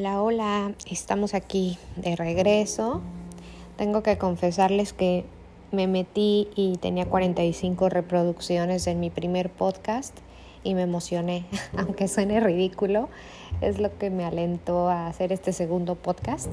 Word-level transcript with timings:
Hola, 0.00 0.22
hola, 0.22 0.72
estamos 0.86 1.34
aquí 1.34 1.76
de 1.96 2.16
regreso. 2.16 3.02
Tengo 3.76 4.02
que 4.02 4.16
confesarles 4.16 4.94
que 4.94 5.26
me 5.72 5.86
metí 5.88 6.48
y 6.56 6.78
tenía 6.78 7.04
45 7.04 7.90
reproducciones 7.90 8.86
en 8.86 8.98
mi 8.98 9.10
primer 9.10 9.50
podcast 9.50 10.16
y 10.64 10.72
me 10.72 10.80
emocioné, 10.80 11.44
aunque 11.76 12.08
suene 12.08 12.40
ridículo, 12.40 13.10
es 13.60 13.78
lo 13.78 13.98
que 13.98 14.08
me 14.08 14.24
alentó 14.24 14.88
a 14.88 15.06
hacer 15.06 15.32
este 15.32 15.52
segundo 15.52 15.96
podcast. 15.96 16.50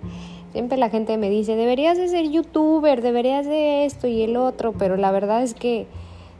Siempre 0.52 0.76
la 0.76 0.90
gente 0.90 1.16
me 1.16 1.30
dice, 1.30 1.56
deberías 1.56 1.96
de 1.96 2.06
ser 2.06 2.28
youtuber, 2.28 3.00
deberías 3.00 3.46
de 3.46 3.86
esto 3.86 4.08
y 4.08 4.20
el 4.20 4.36
otro, 4.36 4.74
pero 4.74 4.98
la 4.98 5.10
verdad 5.10 5.42
es 5.42 5.54
que 5.54 5.86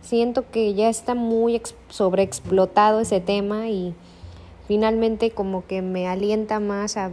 siento 0.02 0.50
que 0.50 0.74
ya 0.74 0.90
está 0.90 1.14
muy 1.14 1.62
sobreexplotado 1.88 3.00
ese 3.00 3.22
tema 3.22 3.70
y 3.70 3.94
finalmente 4.70 5.32
como 5.32 5.66
que 5.66 5.82
me 5.82 6.06
alienta 6.06 6.60
más 6.60 6.96
a, 6.96 7.10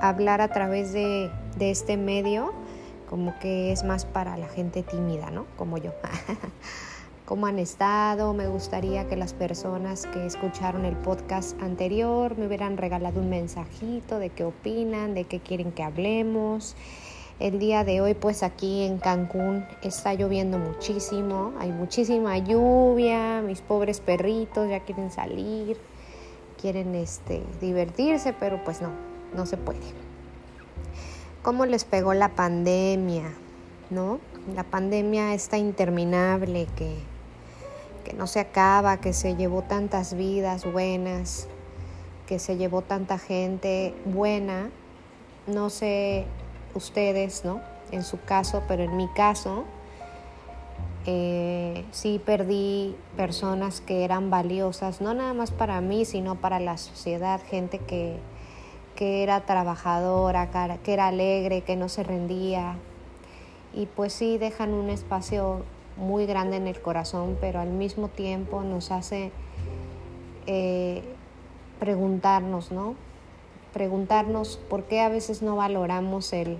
hablar 0.00 0.40
a 0.40 0.46
través 0.52 0.92
de, 0.92 1.28
de, 1.58 1.72
este 1.72 1.96
medio, 1.96 2.52
como 3.10 3.36
que 3.40 3.72
es 3.72 3.82
más 3.82 4.04
para 4.04 4.36
la 4.36 4.46
gente 4.46 4.84
tímida, 4.84 5.32
¿no? 5.32 5.46
Como 5.56 5.78
yo. 5.78 5.90
¿Cómo 7.24 7.48
han 7.48 7.58
estado? 7.58 8.34
Me 8.34 8.46
gustaría 8.46 9.08
que 9.08 9.16
las 9.16 9.32
personas 9.32 10.06
que 10.06 10.26
escucharon 10.26 10.84
el 10.84 10.94
podcast 10.94 11.60
anterior 11.60 12.38
me 12.38 12.46
hubieran 12.46 12.76
regalado 12.76 13.18
un 13.18 13.30
mensajito 13.30 14.20
de 14.20 14.30
qué 14.30 14.44
opinan, 14.44 15.14
de 15.14 15.24
qué 15.24 15.40
quieren 15.40 15.72
que 15.72 15.82
hablemos. 15.82 16.76
El 17.40 17.58
día 17.58 17.82
de 17.82 18.00
hoy 18.00 18.14
pues 18.14 18.44
aquí 18.44 18.84
en 18.84 18.98
Cancún 18.98 19.66
está 19.82 20.14
lloviendo 20.14 20.58
muchísimo, 20.58 21.52
hay 21.58 21.72
muchísima 21.72 22.38
lluvia, 22.38 23.42
mis 23.42 23.60
pobres 23.60 23.98
perritos 23.98 24.68
ya 24.68 24.78
quieren 24.78 25.10
salir 25.10 25.76
quieren 26.64 26.94
este, 26.94 27.42
divertirse, 27.60 28.32
pero 28.32 28.64
pues 28.64 28.80
no, 28.80 28.88
no 29.34 29.44
se 29.44 29.58
puede. 29.58 29.80
¿Cómo 31.42 31.66
les 31.66 31.84
pegó 31.84 32.14
la 32.14 32.30
pandemia? 32.30 33.34
¿No? 33.90 34.18
La 34.56 34.64
pandemia 34.64 35.34
está 35.34 35.58
interminable 35.58 36.66
que, 36.74 36.96
que 38.02 38.14
no 38.14 38.26
se 38.26 38.40
acaba, 38.40 38.96
que 38.96 39.12
se 39.12 39.36
llevó 39.36 39.60
tantas 39.60 40.14
vidas 40.14 40.64
buenas, 40.64 41.48
que 42.26 42.38
se 42.38 42.56
llevó 42.56 42.80
tanta 42.80 43.18
gente 43.18 43.94
buena. 44.06 44.70
No 45.46 45.68
sé 45.68 46.24
ustedes, 46.72 47.44
¿no? 47.44 47.60
En 47.90 48.02
su 48.02 48.18
caso, 48.22 48.62
pero 48.66 48.84
en 48.84 48.96
mi 48.96 49.08
caso, 49.08 49.64
eh, 51.06 51.84
sí 51.90 52.20
perdí 52.24 52.96
personas 53.16 53.82
que 53.82 54.04
eran 54.04 54.30
valiosas, 54.30 55.00
no 55.00 55.12
nada 55.12 55.34
más 55.34 55.50
para 55.50 55.80
mí, 55.80 56.04
sino 56.04 56.36
para 56.36 56.60
la 56.60 56.78
sociedad, 56.78 57.40
gente 57.46 57.78
que, 57.78 58.16
que 58.96 59.22
era 59.22 59.40
trabajadora, 59.42 60.78
que 60.82 60.92
era 60.92 61.08
alegre, 61.08 61.60
que 61.60 61.76
no 61.76 61.88
se 61.88 62.04
rendía. 62.04 62.76
Y 63.74 63.86
pues 63.86 64.12
sí 64.14 64.38
dejan 64.38 64.72
un 64.72 64.88
espacio 64.88 65.64
muy 65.96 66.24
grande 66.26 66.56
en 66.56 66.66
el 66.66 66.80
corazón, 66.80 67.36
pero 67.40 67.60
al 67.60 67.70
mismo 67.70 68.08
tiempo 68.08 68.62
nos 68.62 68.90
hace 68.90 69.30
eh, 70.46 71.02
preguntarnos, 71.80 72.72
¿no? 72.72 72.94
Preguntarnos 73.74 74.56
por 74.70 74.84
qué 74.84 75.00
a 75.00 75.08
veces 75.08 75.42
no 75.42 75.56
valoramos 75.56 76.32
el, 76.32 76.56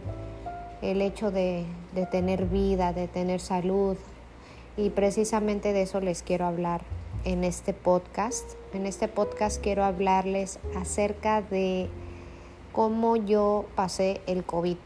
el 0.83 1.01
hecho 1.01 1.31
de, 1.31 1.64
de 1.95 2.06
tener 2.06 2.47
vida, 2.47 2.92
de 2.92 3.08
tener 3.08 3.41
salud, 3.41 3.97
y 4.77 4.90
precisamente 4.90 5.73
de 5.73 5.83
eso 5.83 6.01
les 6.01 6.23
quiero 6.23 6.46
hablar 6.46 6.83
en 7.24 7.45
este 7.45 7.73
podcast. 7.73 8.45
En 8.73 8.86
este 8.86 9.08
podcast 9.08 9.62
quiero 9.62 9.85
hablarles 9.85 10.58
acerca 10.77 11.42
de 11.42 11.89
cómo 12.73 13.17
yo 13.17 13.67
pasé 13.77 14.20
el 14.27 14.45
COVID. 14.45 14.77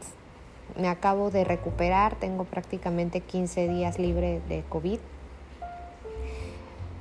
Me 0.79 0.87
acabo 0.87 1.31
de 1.31 1.43
recuperar, 1.43 2.15
tengo 2.15 2.43
prácticamente 2.43 3.21
15 3.21 3.67
días 3.67 3.99
libre 3.99 4.41
de 4.47 4.63
COVID, 4.69 4.99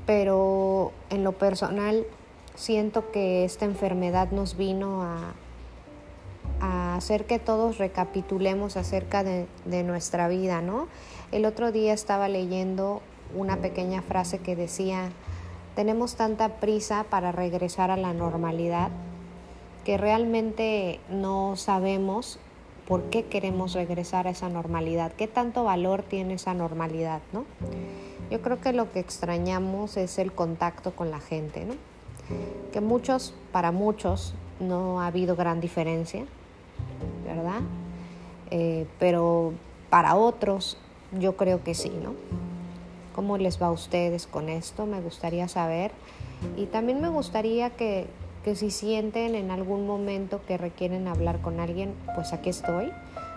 pero 0.07 0.93
en 1.11 1.23
lo 1.23 1.33
personal 1.33 2.07
siento 2.55 3.11
que 3.13 3.45
esta 3.45 3.67
enfermedad 3.67 4.31
nos 4.31 4.57
vino 4.57 5.03
a, 5.03 5.35
a 6.61 6.97
hacer 6.97 7.27
que 7.27 7.39
todos 7.39 7.79
recapitulemos 7.79 8.77
acerca 8.77 9.25
de, 9.25 9.47
de 9.65 9.83
nuestra 9.83 10.29
vida, 10.29 10.61
¿no? 10.61 10.89
El 11.33 11.45
otro 11.45 11.73
día 11.73 11.93
estaba 11.93 12.29
leyendo 12.29 13.03
una 13.35 13.59
pequeña 13.59 14.03
frase 14.03 14.39
que 14.39 14.57
decía, 14.57 15.11
tenemos 15.75 16.17
tanta 16.17 16.61
prisa 16.61 17.05
para 17.09 17.33
regresar 17.33 17.91
a 17.91 17.97
la 17.97 18.13
normalidad 18.13 18.91
que 19.85 19.97
realmente 19.97 21.01
no 21.09 21.57
sabemos 21.57 22.39
por 22.87 23.05
qué 23.05 23.25
queremos 23.25 23.75
regresar 23.75 24.27
a 24.27 24.31
esa 24.31 24.49
normalidad, 24.49 25.13
qué 25.13 25.27
tanto 25.27 25.65
valor 25.65 26.03
tiene 26.03 26.35
esa 26.35 26.55
normalidad, 26.55 27.21
¿no? 27.33 27.45
Yo 28.31 28.43
creo 28.43 28.61
que 28.61 28.73
lo 28.73 28.93
que 28.93 28.99
extrañamos 28.99 29.97
es 29.97 30.19
el 30.19 30.33
contacto 30.33 30.93
con 30.93 31.11
la 31.11 31.21
gente, 31.21 31.65
¿no? 31.65 31.75
Que 32.73 32.81
muchos, 32.81 33.33
para 33.53 33.73
muchos, 33.73 34.35
no 34.61 35.01
ha 35.01 35.07
habido 35.07 35.37
gran 35.37 35.61
diferencia, 35.61 36.27
¿verdad? 37.25 37.61
Eh, 38.51 38.87
pero 38.99 39.53
para 39.91 40.17
otros 40.17 40.77
yo 41.19 41.37
creo 41.37 41.63
que 41.63 41.75
sí, 41.75 41.93
¿no? 42.03 42.15
¿Cómo 43.15 43.37
les 43.37 43.61
va 43.61 43.67
a 43.67 43.73
ustedes 43.73 44.27
con 44.27 44.49
esto? 44.49 44.87
Me 44.87 45.01
gustaría 45.01 45.49
saber. 45.49 45.91
Y 46.57 46.67
también 46.67 47.01
me 47.01 47.09
gustaría 47.09 47.71
que, 47.71 48.07
que 48.45 48.55
si 48.55 48.71
sienten 48.71 49.35
en 49.35 49.51
algún 49.51 49.87
momento 49.87 50.41
que 50.47 50.57
requieren 50.57 51.09
hablar 51.09 51.41
con 51.41 51.59
alguien, 51.59 51.95
pues 52.15 52.33
aquí 52.33 52.51
estoy. 52.51 52.93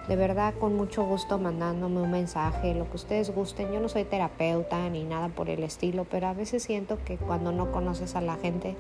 De 0.08 0.16
verdad, 0.16 0.54
con 0.60 0.76
mucho 0.76 1.04
gusto 1.06 1.38
mandándome 1.38 2.02
un 2.02 2.12
mensaje, 2.12 2.74
lo 2.76 2.90
que 2.90 2.96
ustedes 2.96 3.34
gusten. 3.34 3.72
Yo 3.72 3.80
no 3.80 3.88
soy 3.88 4.04
terapeuta 4.04 4.90
ni 4.90 5.04
nada 5.04 5.30
por 5.30 5.50
el 5.50 5.64
estilo, 5.64 6.06
pero 6.10 6.28
a 6.28 6.34
veces 6.34 6.64
siento 6.64 6.98
que 7.06 7.18
cuando 7.18 7.52
no 7.52 7.72
conoces 7.72 8.16
a 8.16 8.22
la 8.22 8.36
gente, 8.36 8.76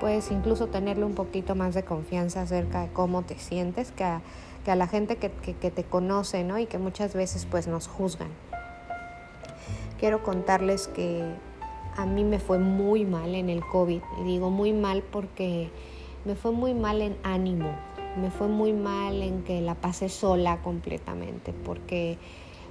puedes 0.00 0.30
incluso 0.30 0.68
tenerle 0.68 1.04
un 1.04 1.14
poquito 1.14 1.54
más 1.54 1.74
de 1.74 1.84
confianza 1.84 2.42
acerca 2.42 2.82
de 2.82 2.88
cómo 2.92 3.22
te 3.22 3.38
sientes 3.38 3.92
que 3.92 4.04
a, 4.04 4.22
que 4.64 4.70
a 4.70 4.76
la 4.76 4.86
gente 4.86 5.16
que, 5.16 5.28
te 5.28 5.84
conoce, 5.84 6.44
¿no? 6.44 6.58
Y 6.58 6.66
que 6.66 6.78
muchas 6.78 7.14
veces 7.14 7.46
pues 7.48 7.66
nos 7.66 7.86
juzgan. 7.86 8.30
Quiero 9.98 10.22
contarles 10.22 10.88
que 10.88 11.24
a 11.96 12.04
mí 12.04 12.24
me 12.24 12.38
fue 12.38 12.58
muy 12.58 13.04
mal 13.04 13.34
en 13.34 13.48
el 13.48 13.64
COVID. 13.64 14.02
Y 14.20 14.24
digo 14.24 14.50
muy 14.50 14.72
mal 14.72 15.02
porque 15.02 15.70
me 16.24 16.34
fue 16.34 16.52
muy 16.52 16.74
mal 16.74 17.00
en 17.00 17.16
ánimo. 17.22 17.70
Me 18.20 18.30
fue 18.30 18.48
muy 18.48 18.72
mal 18.72 19.22
en 19.22 19.44
que 19.44 19.60
la 19.60 19.74
pasé 19.74 20.08
sola 20.08 20.60
completamente. 20.62 21.52
Porque 21.52 22.18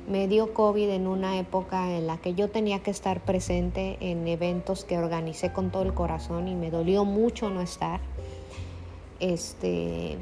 me 0.07 0.27
dio 0.27 0.53
COVID 0.53 0.89
en 0.89 1.07
una 1.07 1.39
época 1.39 1.91
en 1.91 2.07
la 2.07 2.17
que 2.17 2.35
yo 2.35 2.49
tenía 2.49 2.79
que 2.79 2.91
estar 2.91 3.21
presente 3.21 3.97
en 3.99 4.27
eventos 4.27 4.85
que 4.85 4.97
organicé 4.97 5.51
con 5.51 5.71
todo 5.71 5.83
el 5.83 5.93
corazón 5.93 6.47
y 6.47 6.55
me 6.55 6.69
dolió 6.69 7.05
mucho 7.05 7.49
no 7.49 7.61
estar. 7.61 7.99
Este, 9.19 10.17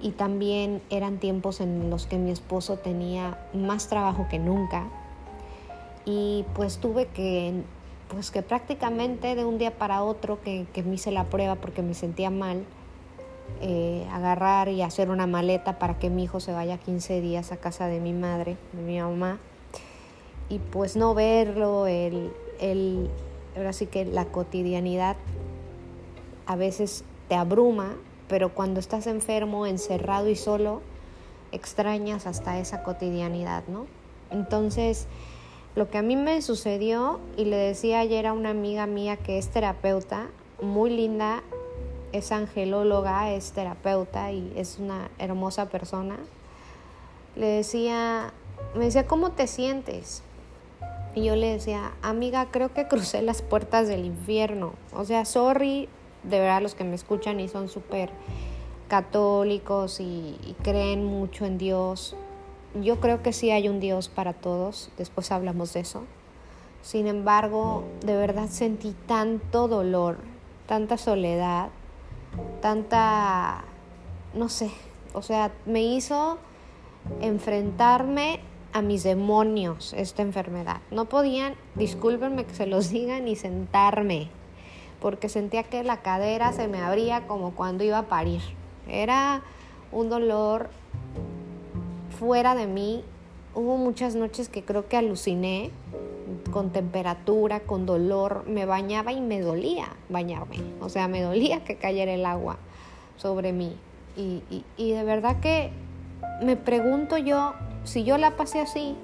y 0.00 0.10
también 0.10 0.82
eran 0.90 1.18
tiempos 1.18 1.60
en 1.60 1.90
los 1.90 2.06
que 2.06 2.18
mi 2.18 2.30
esposo 2.30 2.76
tenía 2.76 3.38
más 3.54 3.88
trabajo 3.88 4.26
que 4.30 4.38
nunca 4.38 4.86
y 6.04 6.44
pues 6.54 6.78
tuve 6.78 7.06
que 7.06 7.62
pues 8.08 8.30
que 8.30 8.42
prácticamente 8.42 9.34
de 9.34 9.44
un 9.44 9.58
día 9.58 9.70
para 9.70 10.02
otro 10.02 10.40
que, 10.42 10.66
me 10.84 10.94
hice 10.94 11.10
la 11.10 11.24
prueba 11.24 11.56
porque 11.56 11.82
me 11.82 11.94
sentía 11.94 12.30
mal 12.30 12.64
eh, 13.60 14.06
agarrar 14.12 14.68
y 14.68 14.82
hacer 14.82 15.10
una 15.10 15.26
maleta 15.26 15.78
para 15.78 15.98
que 15.98 16.10
mi 16.10 16.24
hijo 16.24 16.40
se 16.40 16.52
vaya 16.52 16.78
15 16.78 17.20
días 17.20 17.52
a 17.52 17.56
casa 17.56 17.86
de 17.86 18.00
mi 18.00 18.12
madre, 18.12 18.56
de 18.72 18.82
mi 18.82 19.00
mamá 19.00 19.38
y 20.48 20.58
pues 20.58 20.96
no 20.96 21.14
verlo, 21.14 21.86
el, 21.86 22.32
el, 22.60 23.10
ahora 23.56 23.72
sí 23.72 23.86
que 23.86 24.04
la 24.04 24.26
cotidianidad 24.26 25.16
a 26.46 26.56
veces 26.56 27.04
te 27.28 27.34
abruma 27.34 27.96
pero 28.28 28.54
cuando 28.54 28.80
estás 28.80 29.06
enfermo, 29.06 29.66
encerrado 29.66 30.28
y 30.28 30.36
solo, 30.36 30.80
extrañas 31.52 32.26
hasta 32.26 32.58
esa 32.58 32.82
cotidianidad, 32.82 33.64
¿no? 33.68 33.86
Entonces, 34.30 35.06
lo 35.76 35.90
que 35.90 35.98
a 35.98 36.02
mí 36.02 36.16
me 36.16 36.40
sucedió, 36.42 37.20
y 37.36 37.44
le 37.44 37.56
decía 37.56 38.00
ayer 38.00 38.26
a 38.26 38.32
una 38.32 38.50
amiga 38.50 38.86
mía 38.86 39.16
que 39.16 39.38
es 39.38 39.48
terapeuta, 39.48 40.28
muy 40.62 40.90
linda, 40.90 41.42
es 42.14 42.30
angelóloga, 42.30 43.32
es 43.32 43.52
terapeuta 43.52 44.30
y 44.30 44.52
es 44.56 44.78
una 44.78 45.10
hermosa 45.18 45.68
persona, 45.68 46.16
le 47.34 47.46
decía, 47.46 48.32
me 48.76 48.84
decía, 48.84 49.06
¿cómo 49.06 49.32
te 49.32 49.48
sientes? 49.48 50.22
Y 51.16 51.24
yo 51.24 51.34
le 51.34 51.52
decía, 51.52 51.92
amiga, 52.02 52.46
creo 52.50 52.72
que 52.72 52.86
crucé 52.86 53.20
las 53.22 53.42
puertas 53.42 53.88
del 53.88 54.04
infierno. 54.04 54.74
O 54.92 55.04
sea, 55.04 55.24
sorry, 55.24 55.88
de 56.22 56.38
verdad 56.38 56.62
los 56.62 56.74
que 56.74 56.84
me 56.84 56.94
escuchan 56.94 57.40
y 57.40 57.48
son 57.48 57.68
súper 57.68 58.10
católicos 58.88 59.98
y, 59.98 60.56
creen 60.62 61.04
mucho 61.04 61.46
en 61.46 61.58
Dios, 61.58 62.14
yo 62.80 63.00
creo 63.00 63.22
que 63.22 63.32
sí 63.32 63.50
hay 63.50 63.68
un 63.68 63.80
Dios 63.80 64.08
para 64.08 64.32
todos, 64.32 64.90
después 64.96 65.32
hablamos 65.32 65.72
de 65.72 65.80
eso. 65.80 66.04
Sin 66.82 67.08
embargo, 67.08 67.82
de 68.04 68.14
verdad 68.14 68.48
sentí 68.48 68.94
tanto 69.06 69.66
dolor, 69.66 70.18
tanta 70.66 70.96
soledad, 70.96 71.70
tanta, 72.60 73.64
no 74.34 74.48
sé, 74.48 74.70
o 75.12 75.22
sea, 75.22 75.52
me 75.66 75.82
hizo 75.82 76.38
enfrentarme 77.20 78.40
a 78.72 78.82
mis 78.82 79.04
demonios 79.04 79.92
esta 79.92 80.22
enfermedad. 80.22 80.78
No 80.90 81.04
podían, 81.04 81.54
discúlpenme 81.76 82.44
que 82.44 82.54
se 82.54 82.66
los 82.66 82.90
diga, 82.90 83.20
ni 83.20 83.36
sentarme, 83.36 84.28
porque 85.00 85.28
sentía 85.28 85.62
que 85.62 85.84
la 85.84 86.02
cadera 86.02 86.52
se 86.52 86.68
me 86.68 86.80
abría 86.80 87.26
como 87.26 87.54
cuando 87.54 87.84
iba 87.84 87.98
a 87.98 88.08
parir. 88.08 88.42
Era 88.88 89.42
un 89.92 90.08
dolor 90.08 90.68
fuera 92.18 92.54
de 92.54 92.66
mí. 92.66 93.04
Hubo 93.54 93.76
muchas 93.76 94.16
noches 94.16 94.48
que 94.48 94.64
creo 94.64 94.88
que 94.88 94.96
aluciné 94.96 95.70
con 96.50 96.70
temperatura, 96.70 97.60
con 97.60 97.86
dolor. 97.86 98.44
Me 98.46 98.66
bañaba 98.66 99.12
y 99.12 99.20
me 99.20 99.40
dolía 99.40 99.88
bañarme. 100.08 100.56
O 100.80 100.88
sea, 100.88 101.08
me 101.08 101.22
dolía 101.22 101.64
que 101.64 101.76
cayera 101.76 102.12
el 102.12 102.26
agua 102.26 102.58
sobre 103.16 103.52
mí. 103.52 103.76
Y, 104.16 104.42
y 104.76 104.92
de 104.92 105.02
verdad 105.04 105.40
que 105.40 105.72
me 106.40 106.56
pregunto 106.56 107.18
yo 107.18 107.54
si 107.84 108.04
yo 108.04 108.18
la 108.18 108.36
pasé 108.36 108.60
así, 108.60 108.96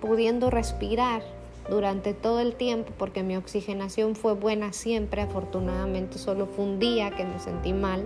pudiendo 0.00 0.50
respirar 0.50 1.22
durante 1.70 2.12
todo 2.12 2.40
el 2.40 2.54
tiempo, 2.54 2.92
porque 2.98 3.22
mi 3.22 3.36
oxigenación 3.36 4.16
fue 4.16 4.34
buena 4.34 4.72
siempre, 4.72 5.22
afortunadamente 5.22 6.18
solo 6.18 6.46
fue 6.46 6.64
un 6.64 6.78
día 6.78 7.10
que 7.12 7.24
me 7.24 7.38
sentí 7.40 7.72
mal 7.72 8.04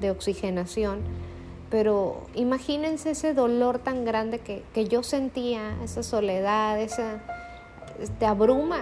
de 0.00 0.10
oxigenación, 0.10 1.00
pero 1.70 2.26
imagínense 2.34 3.10
ese 3.10 3.32
dolor 3.32 3.78
tan 3.78 4.04
grande 4.04 4.40
que, 4.40 4.62
que 4.74 4.86
yo 4.86 5.02
sentía, 5.02 5.76
esa 5.82 6.02
soledad, 6.02 6.80
esa 6.80 7.22
te 8.18 8.26
abruma 8.26 8.80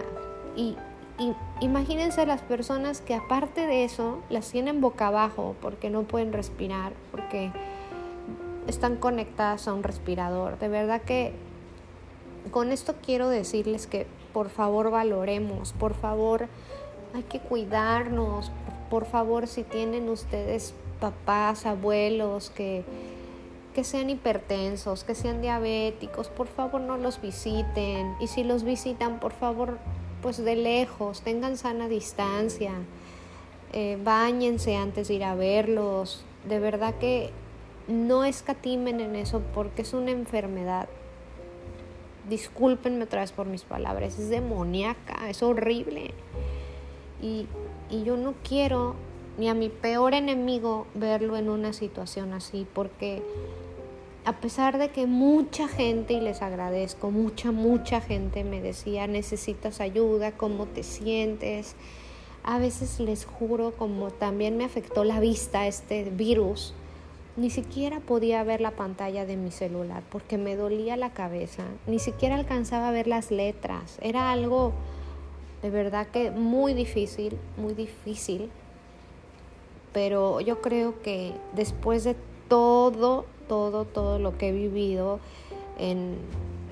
y, 0.56 0.76
y 1.18 1.34
imagínense 1.60 2.26
las 2.26 2.42
personas 2.42 3.00
que 3.00 3.14
aparte 3.14 3.66
de 3.66 3.84
eso 3.84 4.18
las 4.30 4.50
tienen 4.50 4.80
boca 4.80 5.08
abajo 5.08 5.54
porque 5.60 5.90
no 5.90 6.02
pueden 6.02 6.32
respirar, 6.32 6.92
porque 7.10 7.52
están 8.66 8.96
conectadas 8.96 9.68
a 9.68 9.74
un 9.74 9.82
respirador. 9.82 10.58
De 10.58 10.68
verdad 10.68 11.02
que 11.02 11.32
con 12.50 12.72
esto 12.72 12.94
quiero 13.04 13.28
decirles 13.28 13.86
que 13.86 14.06
por 14.32 14.48
favor 14.48 14.90
valoremos, 14.90 15.72
por 15.72 15.94
favor 15.94 16.48
hay 17.14 17.22
que 17.22 17.40
cuidarnos, 17.40 18.50
por 18.90 19.06
favor 19.06 19.46
si 19.46 19.62
tienen 19.62 20.08
ustedes 20.08 20.74
papás, 21.00 21.66
abuelos 21.66 22.50
que, 22.50 22.84
que 23.74 23.84
sean 23.84 24.08
hipertensos, 24.08 25.04
que 25.04 25.14
sean 25.14 25.42
diabéticos, 25.42 26.28
por 26.28 26.46
favor 26.46 26.80
no 26.80 26.96
los 26.96 27.20
visiten 27.20 28.14
y 28.20 28.28
si 28.28 28.44
los 28.44 28.62
visitan 28.62 29.20
por 29.20 29.32
favor 29.32 29.78
pues 30.22 30.42
de 30.42 30.56
lejos, 30.56 31.20
tengan 31.20 31.58
sana 31.58 31.88
distancia, 31.88 32.72
eh, 33.72 33.98
bañense 34.02 34.76
antes 34.76 35.08
de 35.08 35.14
ir 35.14 35.24
a 35.24 35.34
verlos, 35.34 36.24
de 36.48 36.60
verdad 36.60 36.94
que 36.94 37.30
no 37.88 38.24
escatimen 38.24 39.00
en 39.00 39.16
eso 39.16 39.42
porque 39.54 39.82
es 39.82 39.92
una 39.92 40.12
enfermedad. 40.12 40.88
Discúlpenme 42.30 43.04
otra 43.04 43.20
vez 43.20 43.32
por 43.32 43.46
mis 43.46 43.64
palabras, 43.64 44.18
es 44.18 44.30
demoníaca, 44.30 45.28
es 45.28 45.42
horrible. 45.42 46.12
Y, 47.20 47.46
y 47.90 48.04
yo 48.04 48.16
no 48.16 48.34
quiero 48.48 48.94
ni 49.36 49.48
a 49.48 49.54
mi 49.54 49.68
peor 49.68 50.14
enemigo 50.14 50.86
verlo 50.94 51.36
en 51.36 51.50
una 51.50 51.72
situación 51.72 52.32
así, 52.32 52.66
porque 52.72 53.22
a 54.24 54.32
pesar 54.32 54.78
de 54.78 54.88
que 54.88 55.06
mucha 55.06 55.68
gente, 55.68 56.14
y 56.14 56.20
les 56.20 56.40
agradezco, 56.42 57.10
mucha, 57.10 57.52
mucha 57.52 58.00
gente 58.00 58.44
me 58.44 58.60
decía, 58.60 59.06
necesitas 59.06 59.80
ayuda, 59.80 60.32
cómo 60.32 60.66
te 60.66 60.82
sientes, 60.82 61.76
a 62.42 62.58
veces 62.58 63.00
les 63.00 63.24
juro, 63.24 63.72
como 63.72 64.10
también 64.10 64.56
me 64.56 64.64
afectó 64.64 65.04
la 65.04 65.20
vista 65.20 65.66
este 65.66 66.04
virus, 66.10 66.74
ni 67.36 67.50
siquiera 67.50 68.00
podía 68.00 68.44
ver 68.44 68.60
la 68.60 68.70
pantalla 68.70 69.26
de 69.26 69.36
mi 69.36 69.50
celular 69.50 70.04
porque 70.10 70.38
me 70.38 70.54
dolía 70.54 70.96
la 70.96 71.10
cabeza, 71.10 71.64
ni 71.86 71.98
siquiera 71.98 72.36
alcanzaba 72.36 72.88
a 72.88 72.92
ver 72.92 73.08
las 73.08 73.30
letras. 73.30 73.98
Era 74.00 74.30
algo 74.30 74.72
de 75.64 75.70
verdad 75.70 76.06
que 76.08 76.30
muy 76.30 76.74
difícil, 76.74 77.38
muy 77.56 77.72
difícil. 77.72 78.50
Pero 79.94 80.40
yo 80.40 80.60
creo 80.60 81.00
que 81.00 81.32
después 81.54 82.04
de 82.04 82.16
todo, 82.48 83.24
todo, 83.48 83.84
todo 83.84 84.18
lo 84.18 84.36
que 84.38 84.48
he 84.48 84.52
vivido, 84.52 85.20
en, 85.78 86.16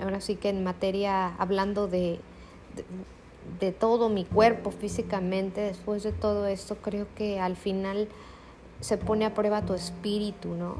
ahora 0.01 0.21
sí 0.21 0.35
que 0.35 0.49
en 0.49 0.63
materia, 0.63 1.35
hablando 1.37 1.87
de, 1.87 2.19
de, 3.59 3.71
todo 3.71 4.09
mi 4.09 4.25
cuerpo 4.25 4.71
físicamente, 4.71 5.61
después 5.61 6.03
de 6.03 6.11
todo 6.11 6.47
esto, 6.47 6.75
creo 6.77 7.07
que 7.15 7.39
al 7.39 7.55
final 7.55 8.07
se 8.79 8.97
pone 8.97 9.25
a 9.25 9.33
prueba 9.33 9.61
tu 9.65 9.73
espíritu, 9.73 10.49
¿no? 10.49 10.75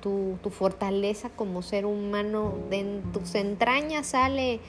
Tu, 0.00 0.36
tu 0.42 0.50
fortaleza 0.50 1.30
como 1.30 1.62
ser 1.62 1.86
humano, 1.86 2.54
de 2.68 3.00
tus 3.12 3.34
entrañas 3.34 4.08
sale, 4.08 4.60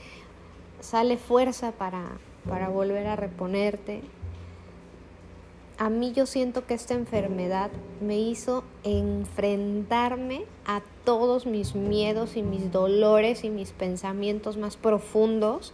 sale 0.79 1.17
fuerza 1.17 1.71
para, 1.71 2.03
para 2.47 2.69
volver 2.69 3.07
a 3.07 3.15
reponerte. 3.15 4.01
A 5.77 5.89
mí 5.89 6.13
yo 6.13 6.25
siento 6.25 6.65
que 6.65 6.73
esta 6.73 6.93
enfermedad 6.93 7.69
me 7.99 8.17
hizo 8.17 8.63
enfrentarme 8.83 10.45
a 10.65 10.81
todos 11.03 11.45
mis 11.45 11.75
miedos 11.75 12.37
y 12.37 12.43
mis 12.43 12.71
dolores 12.71 13.43
y 13.43 13.49
mis 13.49 13.71
pensamientos 13.71 14.55
más 14.55 14.77
profundos. 14.77 15.73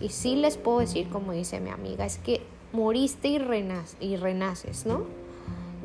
Y 0.00 0.08
sí 0.08 0.34
les 0.34 0.56
puedo 0.56 0.80
decir, 0.80 1.08
como 1.08 1.32
dice 1.32 1.60
mi 1.60 1.70
amiga, 1.70 2.04
es 2.04 2.18
que 2.18 2.40
moriste 2.72 3.28
y, 3.28 3.38
renaces, 3.38 3.96
y 4.00 4.16
renaces, 4.16 4.86
¿no? 4.86 5.04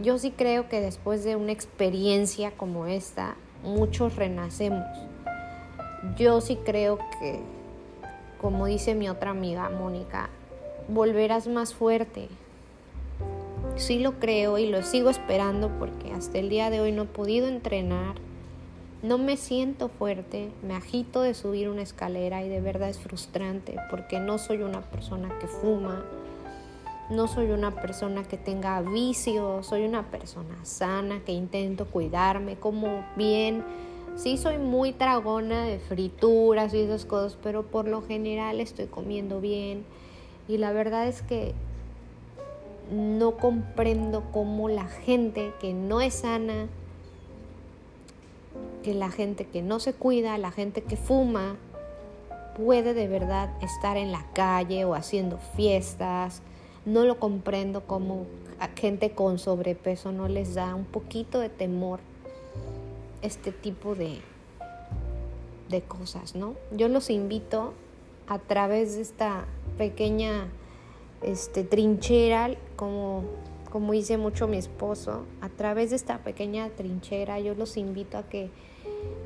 Yo 0.01 0.17
sí 0.17 0.31
creo 0.31 0.67
que 0.67 0.81
después 0.81 1.23
de 1.23 1.35
una 1.35 1.51
experiencia 1.51 2.51
como 2.51 2.87
esta, 2.87 3.35
muchos 3.63 4.15
renacemos. 4.15 4.87
Yo 6.17 6.41
sí 6.41 6.57
creo 6.65 6.97
que, 7.19 7.39
como 8.41 8.65
dice 8.65 8.95
mi 8.95 9.09
otra 9.09 9.29
amiga 9.29 9.69
Mónica, 9.69 10.31
volverás 10.87 11.47
más 11.47 11.75
fuerte. 11.75 12.29
Sí 13.75 13.97
lo 13.97 14.19
creo 14.19 14.59
y 14.59 14.67
lo 14.67 14.83
sigo 14.83 15.09
esperando 15.09 15.69
porque 15.79 16.11
hasta 16.13 16.37
el 16.37 16.49
día 16.49 16.69
de 16.69 16.79
hoy 16.79 16.91
no 16.91 17.03
he 17.03 17.07
podido 17.07 17.47
entrenar. 17.47 18.15
No 19.01 19.17
me 19.17 19.35
siento 19.35 19.89
fuerte, 19.89 20.51
me 20.65 20.75
agito 20.75 21.21
de 21.21 21.33
subir 21.33 21.67
una 21.67 21.81
escalera 21.81 22.43
y 22.43 22.49
de 22.49 22.61
verdad 22.61 22.89
es 22.89 22.99
frustrante 22.99 23.75
porque 23.89 24.19
no 24.19 24.37
soy 24.37 24.61
una 24.61 24.81
persona 24.81 25.37
que 25.39 25.47
fuma, 25.47 26.05
no 27.09 27.27
soy 27.27 27.49
una 27.49 27.71
persona 27.71 28.23
que 28.23 28.37
tenga 28.37 28.79
vicios, 28.81 29.65
soy 29.65 29.83
una 29.85 30.03
persona 30.03 30.63
sana, 30.63 31.21
que 31.25 31.33
intento 31.33 31.85
cuidarme, 31.85 32.55
como 32.55 33.03
bien. 33.17 33.63
Sí 34.15 34.37
soy 34.37 34.59
muy 34.59 34.93
tragona 34.93 35.63
de 35.65 35.79
frituras 35.79 36.73
y 36.73 36.79
esas 36.79 37.05
cosas, 37.05 37.37
pero 37.41 37.63
por 37.63 37.87
lo 37.87 38.03
general 38.03 38.61
estoy 38.61 38.85
comiendo 38.85 39.41
bien. 39.41 39.83
Y 40.47 40.57
la 40.57 40.71
verdad 40.71 41.07
es 41.07 41.23
que 41.23 41.53
no 42.91 43.37
comprendo 43.37 44.23
cómo 44.31 44.69
la 44.69 44.85
gente 44.85 45.53
que 45.59 45.73
no 45.73 46.01
es 46.01 46.15
sana, 46.15 46.67
que 48.83 48.93
la 48.93 49.09
gente 49.09 49.45
que 49.45 49.61
no 49.61 49.79
se 49.79 49.93
cuida, 49.93 50.37
la 50.37 50.51
gente 50.51 50.81
que 50.81 50.97
fuma, 50.97 51.55
puede 52.55 52.93
de 52.93 53.07
verdad 53.07 53.51
estar 53.61 53.97
en 53.97 54.11
la 54.11 54.25
calle 54.33 54.85
o 54.85 54.93
haciendo 54.93 55.39
fiestas 55.55 56.41
no 56.85 57.05
lo 57.05 57.19
comprendo 57.19 57.81
como 57.81 58.25
a 58.59 58.67
gente 58.67 59.11
con 59.11 59.39
sobrepeso 59.39 60.11
no 60.11 60.27
les 60.27 60.53
da 60.53 60.75
un 60.75 60.85
poquito 60.85 61.39
de 61.39 61.49
temor 61.49 61.99
este 63.21 63.51
tipo 63.51 63.95
de, 63.95 64.19
de 65.69 65.81
cosas, 65.81 66.35
¿no? 66.35 66.55
Yo 66.71 66.89
los 66.89 67.09
invito 67.09 67.73
a 68.27 68.39
través 68.39 68.95
de 68.95 69.01
esta 69.01 69.45
pequeña 69.77 70.47
este, 71.23 71.63
trinchera, 71.63 72.51
como, 72.75 73.23
como 73.71 73.93
dice 73.93 74.17
mucho 74.17 74.47
mi 74.47 74.57
esposo, 74.57 75.25
a 75.41 75.49
través 75.49 75.89
de 75.89 75.95
esta 75.95 76.19
pequeña 76.19 76.69
trinchera 76.69 77.39
yo 77.39 77.55
los 77.55 77.77
invito 77.77 78.17
a 78.17 78.23
que 78.23 78.49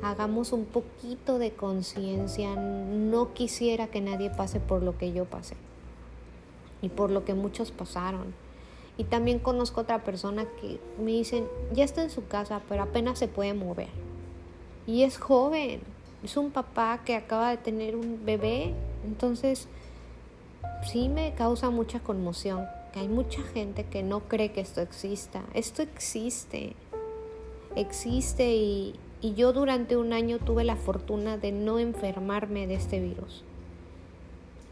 hagamos 0.02 0.52
un 0.52 0.64
poquito 0.64 1.38
de 1.38 1.52
conciencia. 1.52 2.54
No 2.56 3.34
quisiera 3.34 3.88
que 3.88 4.00
nadie 4.00 4.30
pase 4.30 4.60
por 4.60 4.82
lo 4.82 4.96
que 4.96 5.12
yo 5.12 5.24
pasé 5.24 5.56
y 6.82 6.88
por 6.88 7.10
lo 7.10 7.24
que 7.24 7.34
muchos 7.34 7.70
pasaron. 7.70 8.34
Y 8.96 9.04
también 9.04 9.38
conozco 9.38 9.82
otra 9.82 10.02
persona 10.02 10.44
que 10.60 10.80
me 11.00 11.12
dicen, 11.12 11.46
ya 11.72 11.84
está 11.84 12.02
en 12.02 12.10
su 12.10 12.26
casa, 12.26 12.62
pero 12.68 12.82
apenas 12.82 13.18
se 13.18 13.28
puede 13.28 13.54
mover. 13.54 13.88
Y 14.86 15.04
es 15.04 15.18
joven, 15.18 15.80
es 16.24 16.36
un 16.36 16.50
papá 16.50 17.00
que 17.04 17.14
acaba 17.14 17.50
de 17.50 17.58
tener 17.58 17.94
un 17.94 18.24
bebé. 18.24 18.74
Entonces, 19.06 19.68
sí 20.82 21.08
me 21.08 21.34
causa 21.34 21.70
mucha 21.70 22.00
conmoción 22.00 22.66
que 22.92 23.00
hay 23.00 23.08
mucha 23.08 23.42
gente 23.42 23.84
que 23.84 24.02
no 24.02 24.20
cree 24.20 24.52
que 24.52 24.60
esto 24.60 24.80
exista. 24.80 25.42
Esto 25.52 25.82
existe, 25.82 26.74
existe 27.76 28.54
y, 28.54 28.94
y 29.20 29.34
yo 29.34 29.52
durante 29.52 29.96
un 29.96 30.12
año 30.12 30.38
tuve 30.38 30.64
la 30.64 30.76
fortuna 30.76 31.36
de 31.36 31.52
no 31.52 31.78
enfermarme 31.78 32.66
de 32.66 32.74
este 32.74 33.00
virus 33.00 33.44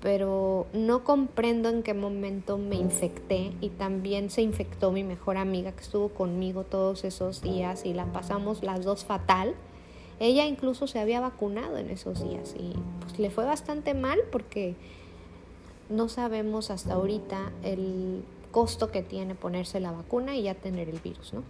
pero 0.07 0.67
no 0.73 1.03
comprendo 1.03 1.69
en 1.69 1.83
qué 1.83 1.93
momento 1.93 2.59
me 2.59 2.77
infecté 2.77 3.51
y 3.61 3.71
también 3.71 4.31
se 4.31 4.41
infectó 4.41 4.93
mi 4.93 5.03
mejor 5.03 5.37
amiga 5.37 5.73
que 5.73 5.81
estuvo 5.81 6.11
conmigo 6.11 6.63
todos 6.63 7.03
esos 7.05 7.43
días 7.43 7.85
y 7.85 7.93
la 7.93 8.05
pasamos 8.13 8.63
las 8.63 8.85
dos 8.85 9.05
fatal. 9.05 9.57
Ella 10.21 10.47
incluso 10.47 10.87
se 10.87 11.01
había 11.01 11.21
vacunado 11.21 11.77
en 11.79 11.91
esos 11.91 12.23
días 12.23 12.55
y 12.57 12.73
pues 13.01 13.19
le 13.19 13.31
fue 13.31 13.47
bastante 13.47 13.95
mal 13.95 14.21
porque 14.31 14.77
no 15.89 16.09
sabemos 16.09 16.71
hasta 16.71 16.95
ahorita 16.95 17.53
el 17.63 18.25
costo 18.51 18.91
que 18.91 19.03
tiene 19.03 19.35
ponerse 19.35 19.81
la 19.81 19.93
vacuna 19.93 20.35
y 20.35 20.43
ya 20.43 20.55
tener 20.55 20.89
el 20.89 20.99
virus, 21.01 21.35
¿no? 21.35 21.43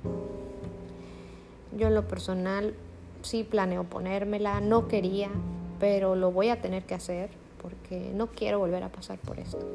Yo 1.76 1.88
en 1.88 1.95
lo 1.95 2.07
personal 2.09 2.75
sí 3.23 3.45
planeo 3.45 3.85
ponérmela, 3.85 4.61
no 4.61 4.88
quería, 4.88 5.31
pero 5.78 6.16
lo 6.16 6.33
voy 6.33 6.49
a 6.49 6.61
tener 6.61 6.85
que 6.85 6.95
hacer 6.95 7.31
porque 7.61 8.12
no 8.14 8.28
quiero 8.28 8.59
volver 8.59 8.83
a 8.83 8.88
pasar 8.88 9.19
por 9.19 9.38
esto. 9.38 9.66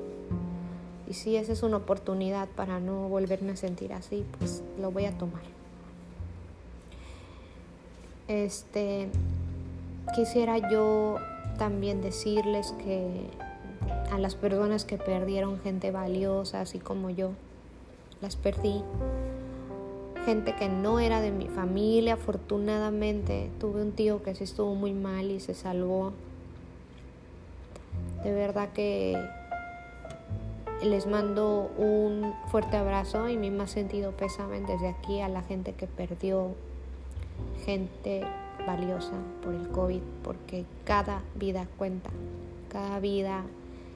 Y 1.07 1.13
si 1.13 1.35
esa 1.35 1.51
es 1.51 1.63
una 1.63 1.77
oportunidad 1.77 2.47
para 2.49 2.79
no 2.79 3.09
volverme 3.09 3.51
a 3.51 3.55
sentir 3.55 3.93
así, 3.93 4.25
pues 4.37 4.63
lo 4.79 4.91
voy 4.91 5.05
a 5.05 5.17
tomar. 5.17 5.41
Este 8.27 9.09
quisiera 10.15 10.57
yo 10.71 11.17
también 11.57 12.01
decirles 12.01 12.73
que 12.83 13.27
a 14.11 14.17
las 14.17 14.35
personas 14.35 14.83
que 14.83 14.97
perdieron 14.97 15.59
gente 15.61 15.89
valiosa, 15.89 16.61
así 16.61 16.79
como 16.79 17.09
yo, 17.09 17.31
las 18.21 18.35
perdí. 18.35 18.83
Gente 20.25 20.53
que 20.53 20.69
no 20.69 20.99
era 20.99 21.21
de 21.21 21.31
mi 21.31 21.47
familia, 21.47 22.13
afortunadamente 22.13 23.49
tuve 23.59 23.81
un 23.81 23.93
tío 23.93 24.21
que 24.21 24.35
sí 24.35 24.43
estuvo 24.43 24.75
muy 24.75 24.93
mal 24.93 25.31
y 25.31 25.39
se 25.39 25.53
salvó. 25.53 26.11
De 28.23 28.33
verdad 28.33 28.69
que 28.73 29.17
les 30.83 31.07
mando 31.07 31.71
un 31.77 32.33
fuerte 32.47 32.75
abrazo 32.75 33.29
y 33.29 33.37
mi 33.37 33.49
más 33.49 33.71
sentido 33.71 34.11
pésame 34.11 34.59
desde 34.61 34.89
aquí 34.89 35.21
a 35.21 35.29
la 35.29 35.41
gente 35.41 35.73
que 35.73 35.87
perdió 35.87 36.49
gente 37.65 38.23
valiosa 38.67 39.13
por 39.41 39.53
el 39.53 39.69
COVID, 39.69 40.01
porque 40.23 40.65
cada 40.83 41.21
vida 41.35 41.65
cuenta, 41.77 42.09
cada 42.69 42.99
vida 42.99 43.43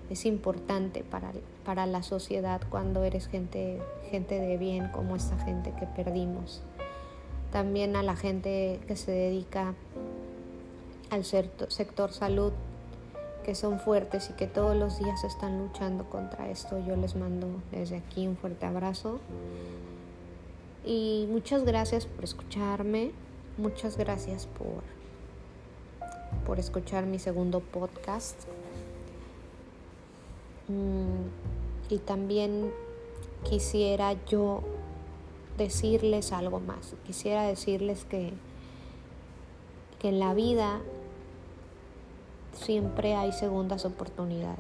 es 0.10 0.26
importante 0.26 1.04
para, 1.04 1.32
para 1.64 1.86
la 1.86 2.04
sociedad 2.04 2.62
cuando 2.70 3.04
eres 3.04 3.28
gente, 3.28 3.82
gente 4.12 4.40
de 4.40 4.58
bien 4.58 4.90
como 4.90 5.16
esta 5.16 5.38
gente 5.40 5.74
que 5.80 5.86
perdimos. 5.88 6.62
También 7.52 7.96
a 7.96 8.04
la 8.04 8.16
gente 8.16 8.80
que 8.88 8.96
se 8.96 9.12
dedica 9.12 9.74
al 11.10 11.24
sector 11.24 12.12
salud 12.12 12.54
que 13.46 13.54
son 13.54 13.80
fuertes 13.80 14.32
y 14.32 14.34
que 14.34 14.48
todos 14.48 14.76
los 14.76 14.98
días 14.98 15.24
están 15.24 15.60
luchando 15.60 16.10
contra 16.10 16.50
esto. 16.50 16.80
Yo 16.80 16.96
les 16.96 17.16
mando 17.16 17.48
desde 17.72 17.98
aquí 17.98 18.28
un 18.28 18.36
fuerte 18.36 18.66
abrazo. 18.66 19.20
Y 20.84 21.28
muchas 21.30 21.64
gracias 21.64 22.08
por 22.08 22.24
escucharme. 22.24 23.12
Muchas 23.58 23.98
gracias 23.98 24.48
por, 24.48 24.84
por 26.46 26.60
escuchar 26.60 27.06
mi 27.06 27.20
segundo 27.20 27.60
podcast. 27.60 28.36
Mm, 30.68 31.94
y 31.94 31.98
también 32.00 32.72
quisiera 33.44 34.16
yo 34.26 34.62
decirles 35.58 36.32
algo 36.32 36.60
más. 36.60 36.96
Quisiera 37.06 37.44
decirles 37.44 38.06
que, 38.06 38.34
que 40.00 40.10
en 40.10 40.20
la 40.20 40.34
vida 40.34 40.82
siempre 42.54 43.16
hay 43.16 43.32
segundas 43.32 43.86
oportunidades. 43.86 44.60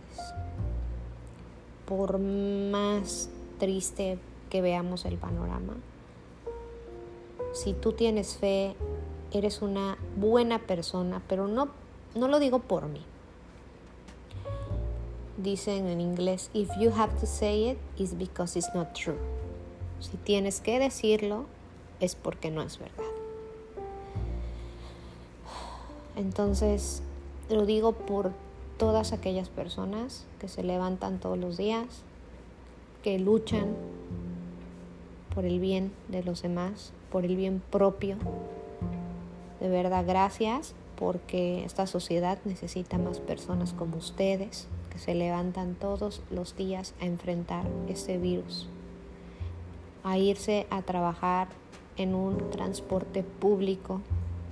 Por 1.85 2.19
más 2.19 3.29
triste 3.59 4.19
que 4.50 4.62
veamos 4.62 5.05
el 5.05 5.17
panorama, 5.17 5.75
si 7.53 7.74
tú 7.74 7.93
tienes 7.93 8.35
fe, 8.35 8.75
eres 9.31 9.62
una 9.62 9.97
buena 10.17 10.59
persona, 10.59 11.21
pero 11.27 11.47
no, 11.47 11.69
no 12.15 12.27
lo 12.27 12.39
digo 12.39 12.59
por 12.59 12.88
mí. 12.88 13.01
Dicen 15.37 15.87
en 15.87 15.99
inglés, 15.99 16.49
if 16.53 16.69
you 16.79 16.91
have 16.91 17.19
to 17.19 17.25
say 17.25 17.71
it, 17.71 17.77
it's 17.97 18.13
because 18.13 18.57
it's 18.57 18.73
not 18.73 18.93
true. 18.93 19.17
Si 19.99 20.15
tienes 20.17 20.61
que 20.61 20.79
decirlo, 20.79 21.45
es 21.99 22.15
porque 22.15 22.51
no 22.51 22.61
es 22.61 22.79
verdad. 22.79 23.03
Entonces, 26.15 27.01
lo 27.49 27.65
digo 27.65 27.91
por 27.91 28.31
todas 28.77 29.11
aquellas 29.11 29.49
personas 29.49 30.25
que 30.39 30.47
se 30.47 30.63
levantan 30.63 31.19
todos 31.19 31.37
los 31.37 31.57
días, 31.57 31.85
que 33.03 33.19
luchan 33.19 33.75
por 35.33 35.45
el 35.45 35.59
bien 35.59 35.91
de 36.07 36.23
los 36.23 36.41
demás, 36.41 36.93
por 37.11 37.25
el 37.25 37.35
bien 37.35 37.61
propio. 37.69 38.17
De 39.59 39.69
verdad, 39.69 40.05
gracias 40.07 40.73
porque 40.95 41.65
esta 41.65 41.87
sociedad 41.87 42.39
necesita 42.45 42.97
más 42.97 43.19
personas 43.19 43.73
como 43.73 43.97
ustedes 43.97 44.67
se 44.97 45.15
levantan 45.15 45.75
todos 45.75 46.21
los 46.29 46.55
días 46.55 46.93
a 47.01 47.05
enfrentar 47.05 47.65
este 47.87 48.17
virus, 48.17 48.67
a 50.03 50.17
irse 50.17 50.67
a 50.69 50.81
trabajar 50.81 51.47
en 51.97 52.15
un 52.15 52.49
transporte 52.51 53.23
público 53.23 54.01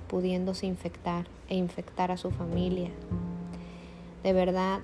pudiéndose 0.08 0.66
infectar 0.66 1.26
e 1.48 1.56
infectar 1.56 2.10
a 2.10 2.16
su 2.16 2.30
familia. 2.30 2.90
De 4.22 4.32
verdad, 4.32 4.80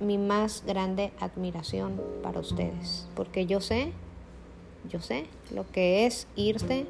mi 0.00 0.18
más 0.18 0.64
grande 0.66 1.12
admiración 1.20 2.00
para 2.22 2.40
ustedes, 2.40 3.08
porque 3.14 3.46
yo 3.46 3.60
sé, 3.60 3.92
yo 4.88 5.00
sé 5.00 5.26
lo 5.54 5.70
que 5.70 6.06
es 6.06 6.26
irse 6.36 6.86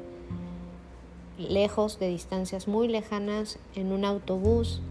lejos 1.37 1.99
de 1.99 2.09
distancias 2.09 2.67
muy 2.67 2.87
lejanas 2.87 3.59
en 3.75 3.91
un 3.91 4.05
autobús. 4.05 4.81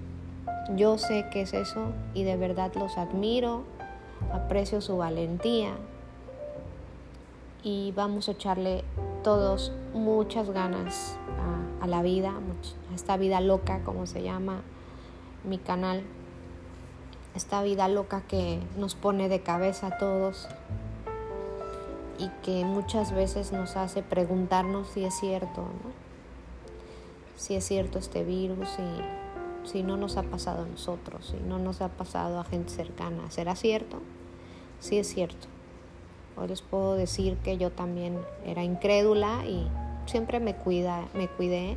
Yo 0.71 0.97
sé 0.97 1.27
qué 1.33 1.43
es 1.43 1.55
eso 1.55 1.93
y 2.15 2.23
de 2.23 2.37
verdad 2.37 2.73
los 2.77 2.97
admiro, 2.97 3.65
aprecio 4.33 4.81
su 4.81 4.97
valentía 4.97 5.75
y 7.65 7.93
vamos 7.93 8.29
a 8.29 8.33
echarle 8.33 8.85
todos 9.25 9.73
muchas 9.93 10.51
ganas 10.51 11.17
a, 11.81 11.87
la 11.89 12.03
vida, 12.03 12.33
a 12.91 12.95
esta 12.95 13.17
vida 13.17 13.41
loca, 13.41 13.83
como 13.85 14.07
se 14.07 14.23
llama 14.23 14.63
mi 15.43 15.59
canal, 15.59 16.05
esta 17.35 17.63
vida 17.63 17.89
loca 17.89 18.23
que 18.23 18.61
nos 18.77 18.95
pone 18.95 19.29
de 19.29 19.41
cabeza 19.41 19.89
a 19.89 19.99
todos 19.99 20.49
y 22.19 22.29
que 22.45 22.65
muchas 22.65 23.13
veces 23.13 23.53
nos 23.53 23.77
hace 23.77 24.03
preguntarnos 24.03 24.89
si 24.91 25.05
es 25.05 25.15
cierto, 25.15 25.65
si 27.37 27.57
es 27.57 27.65
cierto 27.65 27.99
este 27.99 28.23
virus 28.23 28.69
y 28.79 29.22
si 29.65 29.83
no 29.83 29.97
nos 29.97 30.17
ha 30.17 30.23
pasado 30.23 30.65
a 30.65 30.67
nosotros, 30.67 31.29
si 31.29 31.37
no 31.49 31.59
nos 31.59 31.81
ha 31.81 31.89
pasado 31.89 32.41
a 32.41 32.45
gente 32.45 32.71
cercana. 32.71 33.31
¿Será 33.31 33.57
cierto? 33.57 33.99
Sí 34.81 34.99
es 34.99 35.09
cierto. 35.09 35.49
Hoy 36.37 36.49
les 36.49 36.63
puedo 36.63 36.95
decir 36.95 37.37
que 37.39 37.59
yo 37.59 37.71
también 37.71 38.19
era 38.45 38.65
incrédula 38.65 39.45
y 39.47 39.69
siempre 40.07 40.41
me 40.41 40.55
cuida, 40.55 41.07
me 41.15 41.29
cuidé. 41.29 41.77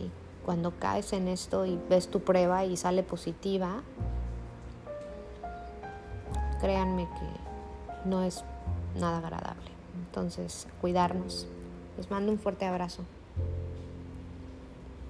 Y 0.00 0.10
cuando 0.44 0.72
caes 0.78 1.12
en 1.12 1.28
esto 1.28 1.66
y 1.66 1.78
ves 1.88 2.08
tu 2.08 2.20
prueba 2.20 2.64
y 2.64 2.76
sale 2.76 3.02
positiva, 3.02 3.82
créanme 6.60 7.04
que 7.04 8.08
no 8.08 8.22
es 8.22 8.44
nada 8.98 9.18
agradable. 9.18 9.70
Entonces, 10.06 10.66
cuidarnos. 10.80 11.46
Les 11.96 12.10
mando 12.10 12.32
un 12.32 12.38
fuerte 12.38 12.64
abrazo. 12.64 13.02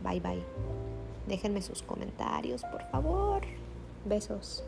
Bye 0.03 0.21
bye. 0.21 0.78
Déjenme 1.29 1.61
sus 1.61 1.83
comentarios, 1.83 2.63
por 2.73 2.83
favor. 2.91 3.43
Besos. 4.07 4.65